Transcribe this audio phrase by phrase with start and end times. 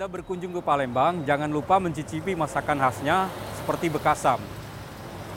[0.00, 4.40] Anda berkunjung ke Palembang, jangan lupa mencicipi masakan khasnya seperti bekasam.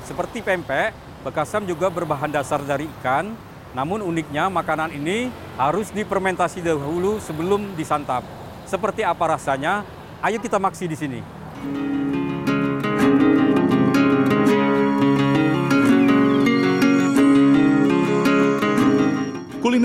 [0.07, 3.35] Seperti pempek, bekasam juga berbahan dasar dari ikan,
[3.75, 5.27] namun uniknya makanan ini
[5.59, 8.23] harus difermentasi dahulu sebelum disantap.
[8.63, 9.83] Seperti apa rasanya?
[10.23, 11.19] Ayo kita maksi di sini.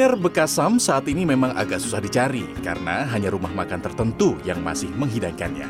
[0.09, 4.89] Kuliner Bekasam saat ini memang agak susah dicari karena hanya rumah makan tertentu yang masih
[4.97, 5.69] menghidangkannya.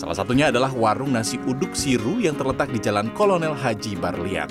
[0.00, 4.48] Salah satunya adalah warung nasi uduk Siru yang terletak di Jalan Kolonel Haji Barlian.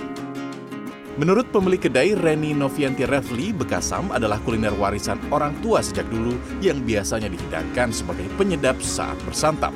[1.18, 6.78] Menurut pemilik kedai Reni Novianti Refli, Bekasam adalah kuliner warisan orang tua sejak dulu yang
[6.86, 9.74] biasanya dihidangkan sebagai penyedap saat bersantap.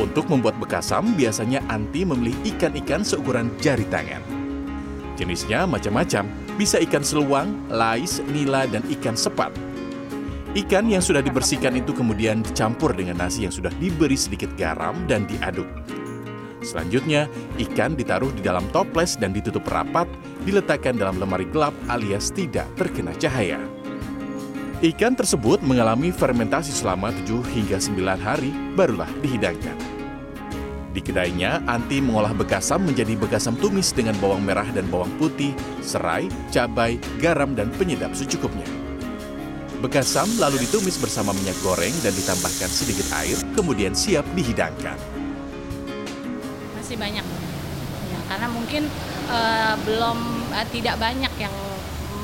[0.00, 4.35] Untuk membuat bekasam, biasanya Anti memilih ikan-ikan seukuran jari tangan.
[5.16, 6.28] Jenisnya macam-macam,
[6.60, 9.48] bisa ikan seluang, lais, nila, dan ikan sepat.
[10.56, 15.28] Ikan yang sudah dibersihkan itu kemudian dicampur dengan nasi yang sudah diberi sedikit garam dan
[15.28, 15.68] diaduk.
[16.64, 17.28] Selanjutnya,
[17.60, 20.08] ikan ditaruh di dalam toples dan ditutup rapat,
[20.48, 23.60] diletakkan dalam lemari gelap alias tidak terkena cahaya.
[24.84, 29.95] Ikan tersebut mengalami fermentasi selama 7 hingga 9 hari, barulah dihidangkan.
[30.96, 35.52] Di kedainya, Anti mengolah bekasam menjadi bekasam tumis dengan bawang merah dan bawang putih,
[35.84, 38.64] serai, cabai, garam, dan penyedap secukupnya.
[39.84, 44.96] Bekasam lalu ditumis bersama minyak goreng dan ditambahkan sedikit air, kemudian siap dihidangkan.
[46.80, 47.24] Masih banyak,
[48.08, 48.88] ya, karena mungkin
[49.28, 50.16] uh, belum
[50.48, 51.52] uh, tidak banyak yang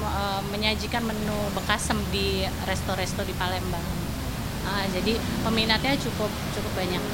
[0.01, 3.85] uh, menyajikan menu bekasam di resto-resto di Palembang.
[4.65, 7.05] Uh, jadi peminatnya cukup cukup banyak.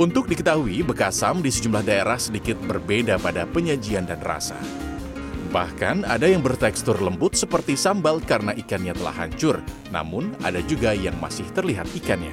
[0.00, 4.56] Untuk diketahui, bekasam di sejumlah daerah sedikit berbeda pada penyajian dan rasa.
[5.52, 9.60] Bahkan ada yang bertekstur lembut seperti sambal karena ikannya telah hancur,
[9.92, 12.32] namun ada juga yang masih terlihat ikannya.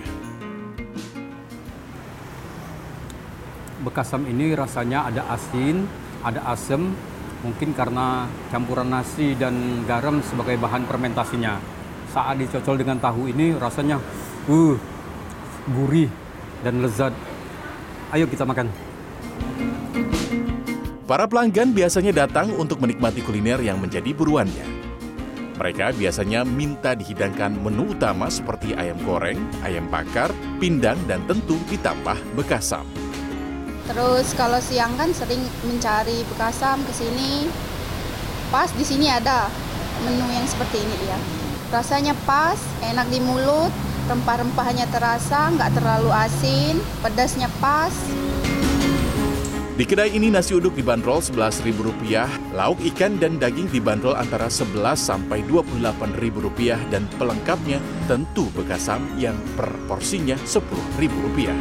[3.83, 5.91] Bekasam ini rasanya ada asin,
[6.23, 6.95] ada asam,
[7.43, 11.59] mungkin karena campuran nasi dan garam sebagai bahan fermentasinya.
[12.15, 13.99] Saat dicocol dengan tahu ini rasanya
[14.47, 14.79] uh,
[15.67, 16.07] gurih
[16.63, 17.11] dan lezat.
[18.07, 18.71] Ayo kita makan.
[21.03, 24.63] Para pelanggan biasanya datang untuk menikmati kuliner yang menjadi buruannya.
[25.59, 32.15] Mereka biasanya minta dihidangkan menu utama seperti ayam goreng, ayam bakar, pindang, dan tentu ditambah
[32.39, 32.87] bekasam.
[33.91, 37.51] Terus kalau siang kan sering mencari bekasam ke sini.
[38.47, 39.51] Pas di sini ada
[40.07, 41.19] menu yang seperti ini ya.
[41.75, 42.55] Rasanya pas,
[42.87, 43.73] enak di mulut,
[44.07, 47.93] rempah-rempahnya terasa, nggak terlalu asin, pedasnya pas.
[49.77, 55.45] Di kedai ini nasi uduk dibanderol Rp11.000, lauk ikan dan daging dibanderol antara 11 sampai
[55.45, 57.77] Rp28.000 dan pelengkapnya
[58.09, 61.53] tentu bekasam yang per porsinya Rp10.000.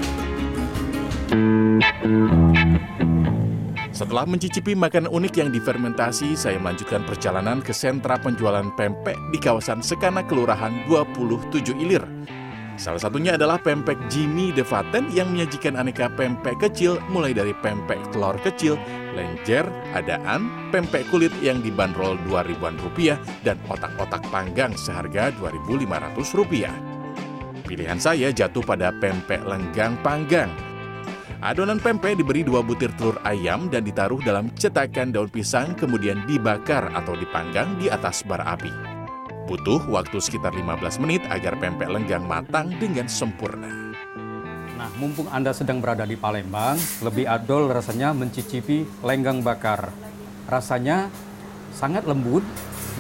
[3.93, 9.81] Setelah mencicipi makanan unik yang difermentasi, saya melanjutkan perjalanan ke sentra penjualan pempek di kawasan
[9.81, 12.05] Sekana Kelurahan 27 Ilir.
[12.77, 18.37] Salah satunya adalah pempek Jimmy Devaten yang menyajikan aneka pempek kecil mulai dari pempek telur
[18.45, 18.77] kecil,
[19.17, 19.65] lenjer,
[19.97, 26.73] adaan, pempek kulit yang dibanderol 2 ribuan rupiah, dan otak-otak panggang seharga 2.500 rupiah.
[27.65, 30.53] Pilihan saya jatuh pada pempek lenggang panggang.
[31.41, 36.89] Adonan pempek diberi dua butir telur ayam dan ditaruh dalam cetakan daun pisang kemudian dibakar
[36.97, 38.96] atau dipanggang di atas bara api.
[39.47, 43.95] Butuh waktu sekitar 15 menit agar pempek lenggang matang dengan sempurna.
[44.75, 49.95] Nah, mumpung Anda sedang berada di Palembang, lebih adol rasanya mencicipi lenggang bakar.
[50.51, 51.15] Rasanya
[51.71, 52.43] sangat lembut,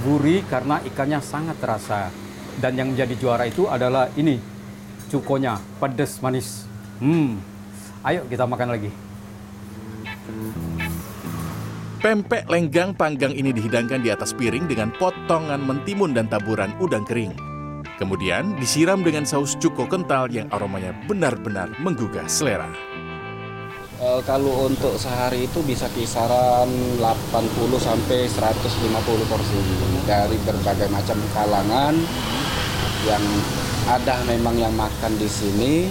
[0.07, 2.15] gurih karena ikannya sangat terasa.
[2.63, 4.39] Dan yang menjadi juara itu adalah ini,
[5.11, 6.63] cukonya, pedas manis.
[7.03, 7.43] Hmm,
[8.07, 9.06] ayo kita makan lagi.
[11.97, 17.33] Pempek lenggang panggang ini dihidangkan di atas piring dengan potongan mentimun dan taburan udang kering.
[17.97, 22.69] Kemudian disiram dengan saus cuko kental yang aromanya benar-benar menggugah selera.
[23.97, 26.69] E, kalau untuk sehari itu bisa kisaran
[27.01, 27.33] 80
[27.81, 29.57] sampai 150 porsi
[30.05, 31.97] dari berbagai macam kalangan
[33.09, 33.25] yang
[33.89, 35.89] ada memang yang makan di sini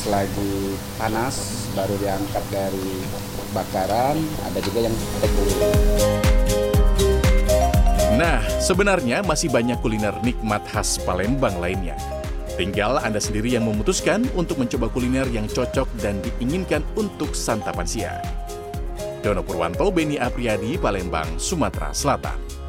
[0.00, 2.90] selagi panas baru diangkat dari
[3.52, 4.16] bakaran,
[4.48, 5.44] ada juga yang take
[8.20, 11.96] Nah, sebenarnya masih banyak kuliner nikmat khas Palembang lainnya.
[12.60, 18.20] Tinggal Anda sendiri yang memutuskan untuk mencoba kuliner yang cocok dan diinginkan untuk santapan siang.
[19.24, 22.59] Dono Purwanto, Beni Apriyadi, Palembang, Sumatera Selatan.